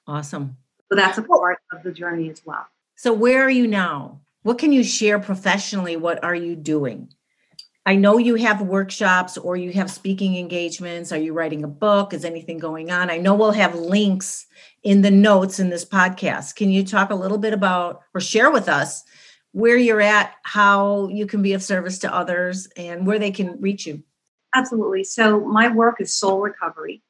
[0.06, 0.56] Awesome.
[0.88, 2.66] So that's a part of the journey as well.
[2.96, 4.20] So, where are you now?
[4.42, 5.96] What can you share professionally?
[5.96, 7.08] What are you doing?
[7.84, 11.10] I know you have workshops or you have speaking engagements.
[11.10, 12.14] Are you writing a book?
[12.14, 13.10] Is anything going on?
[13.10, 14.46] I know we'll have links
[14.84, 16.54] in the notes in this podcast.
[16.54, 19.02] Can you talk a little bit about or share with us
[19.50, 23.60] where you're at, how you can be of service to others, and where they can
[23.60, 24.02] reach you?
[24.54, 25.02] Absolutely.
[25.02, 27.02] So, my work is soul recovery,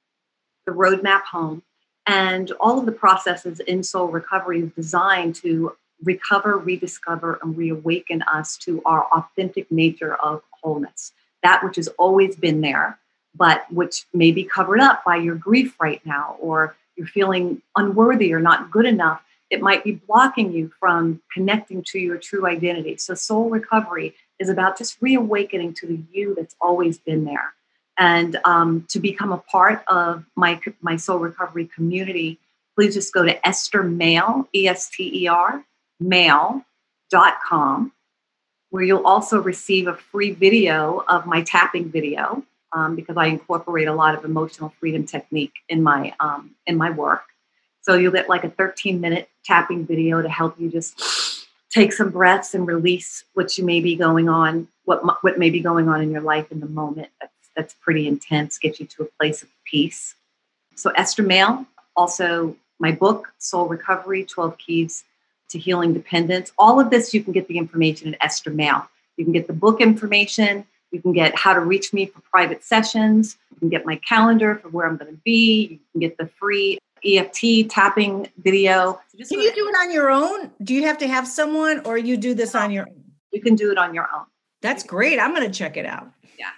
[0.67, 1.63] the roadmap home,
[2.07, 8.23] and all of the processes in soul recovery is designed to recover, rediscover, and reawaken
[8.23, 12.99] us to our authentic nature of wholeness, that which has always been there,
[13.35, 18.33] but which may be covered up by your grief right now, or you're feeling unworthy
[18.33, 19.23] or not good enough.
[19.51, 22.97] It might be blocking you from connecting to your true identity.
[22.97, 27.53] So, soul recovery is about just reawakening to the you that's always been there.
[27.99, 32.39] And um, to become a part of my, my soul recovery community,
[32.75, 35.63] please just go to Esther Mail, E S T E R,
[36.01, 36.63] mail.com
[38.73, 42.43] where you'll also receive a free video of my tapping video
[42.73, 46.89] um, because I incorporate a lot of emotional freedom technique in my um, in my
[46.89, 47.25] work.
[47.83, 52.09] So you'll get like a 13 minute tapping video to help you just take some
[52.09, 56.01] breaths and release what you may be going on, what what may be going on
[56.01, 57.11] in your life in the moment.
[57.21, 58.57] That's that's pretty intense.
[58.57, 60.15] Get you to a place of peace.
[60.77, 65.05] So Esther Mail, also my book Soul Recovery: 12 Keys
[65.53, 66.53] to healing dependence.
[66.59, 68.89] All of this, you can get the information at Esther Mail.
[69.17, 70.67] You can get the book information.
[70.91, 73.39] You can get how to reach me for private sessions.
[73.51, 75.69] You can get my calendar for where I'm going to be.
[75.71, 79.01] You can get the free EFT tapping video.
[79.23, 80.51] So Can you do it on your own?
[80.63, 83.05] Do you have to have someone or you do this on your own?
[83.33, 84.25] You can do it on your own.
[84.61, 85.19] That's great.
[85.19, 86.11] I'm going to check it out.
[86.39, 86.51] Yeah.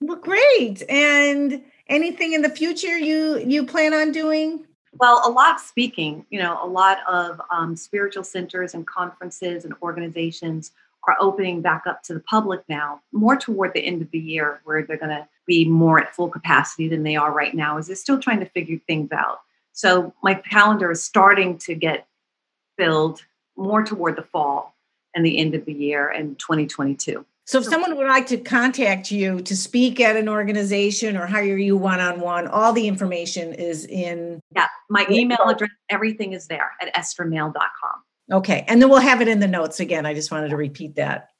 [0.00, 0.82] Well, great.
[0.88, 4.66] And anything in the future you you plan on doing?
[4.92, 6.26] Well, a lot of speaking.
[6.30, 10.72] You know, a lot of um, spiritual centers and conferences and organizations
[11.08, 14.60] are opening back up to the public now, more toward the end of the year,
[14.64, 17.86] where they're going to be more at full capacity than they are right now, as
[17.86, 19.40] they're still trying to figure things out.
[19.72, 22.06] So my calendar is starting to get
[22.76, 23.24] filled
[23.56, 24.74] more toward the fall
[25.14, 27.24] and the end of the year in 2022.
[27.50, 31.56] So if someone would like to contact you to speak at an organization or hire
[31.56, 36.94] you one-on-one, all the information is in Yeah, my email address, everything is there at
[36.94, 38.36] esthermail.com.
[38.38, 38.64] Okay.
[38.68, 40.06] And then we'll have it in the notes again.
[40.06, 41.30] I just wanted to repeat that.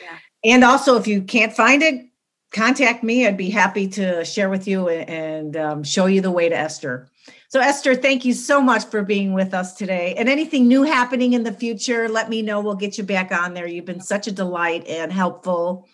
[0.00, 0.18] Yeah.
[0.44, 2.00] And also if you can't find it,
[2.52, 3.26] contact me.
[3.26, 7.10] I'd be happy to share with you and um, show you the way to Esther.
[7.48, 10.14] So, Esther, thank you so much for being with us today.
[10.16, 12.60] And anything new happening in the future, let me know.
[12.60, 13.66] We'll get you back on there.
[13.66, 15.86] You've been such a delight and helpful.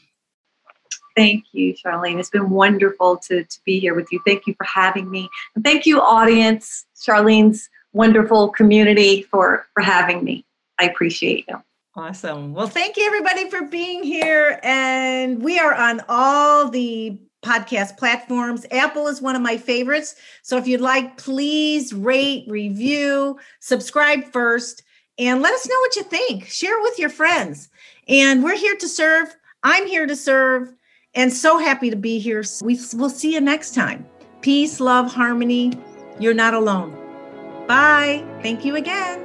[1.15, 2.19] Thank you, Charlene.
[2.19, 4.21] It's been wonderful to, to be here with you.
[4.27, 5.29] Thank you for having me.
[5.55, 10.47] And thank you, audience, Charlene's wonderful community for, for having me.
[10.79, 11.63] I appreciate you.
[11.95, 12.55] Awesome.
[12.55, 14.59] Well, thank you everybody for being here.
[14.63, 18.65] And we are on all the podcast platforms.
[18.71, 20.15] Apple is one of my favorites.
[20.43, 24.83] So if you'd like, please rate, review, subscribe first,
[25.19, 26.47] and let us know what you think.
[26.47, 27.69] Share it with your friends.
[28.09, 29.35] And we're here to serve.
[29.63, 30.73] I'm here to serve.
[31.15, 32.43] And so happy to be here.
[32.63, 34.07] We, we'll see you next time.
[34.41, 35.73] Peace, love, harmony.
[36.19, 36.97] You're not alone.
[37.67, 38.25] Bye.
[38.43, 39.23] Thank you again.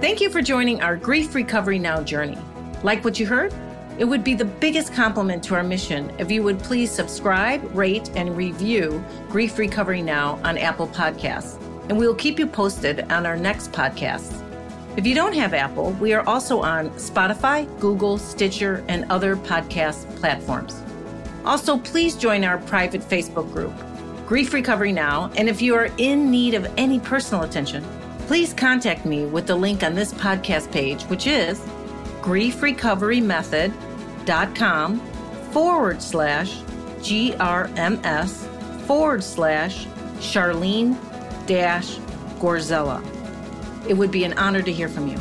[0.00, 2.38] Thank you for joining our Grief Recovery Now journey.
[2.82, 3.54] Like what you heard?
[3.98, 8.10] It would be the biggest compliment to our mission if you would please subscribe, rate,
[8.16, 11.60] and review Grief Recovery Now on Apple Podcasts.
[11.88, 14.38] And we will keep you posted on our next podcast.
[14.96, 20.04] If you don't have Apple, we are also on Spotify, Google, Stitcher, and other podcast
[20.16, 20.82] platforms.
[21.44, 23.72] Also, please join our private Facebook group,
[24.26, 25.30] Grief Recovery Now.
[25.36, 27.84] And if you are in need of any personal attention,
[28.26, 31.60] please contact me with the link on this podcast page, which is
[32.22, 35.00] griefrecoverymethod.com
[35.50, 36.60] forward slash
[37.00, 38.46] GRMS
[38.86, 39.86] forward slash
[40.18, 40.96] Charlene
[41.46, 41.96] dash
[42.38, 43.02] Gorzella.
[43.88, 45.18] It would be an honor to hear from you.